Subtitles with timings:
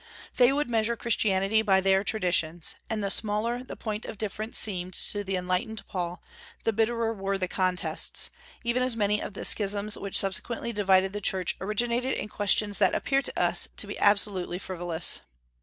[0.37, 4.95] They would measure Christianity by their traditions; and the smaller the point of difference seemed
[4.95, 6.23] to the enlightened Paul,
[6.63, 8.31] the bitterer were the contests,
[8.63, 12.95] even as many of the schisms which subsequently divided the Church originated in questions that
[12.95, 15.21] appear to us to be absolutely frivolous.